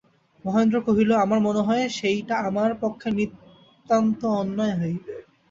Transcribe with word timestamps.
মহেন্দ্র 0.45 0.77
কহিল, 0.87 1.11
আমার 1.25 1.39
মনে 1.39 1.61
হয়, 1.67 1.85
সেটা 1.97 2.35
আমার 2.47 2.69
পক্ষে 2.81 3.09
নিতান্ত 3.17 4.21
অন্যায় 4.41 4.75
হইবে। 4.81 5.13